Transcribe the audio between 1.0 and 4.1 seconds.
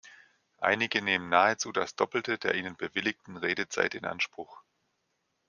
nehmen nahezu das Doppelte der ihnen bewilligten Redezeit in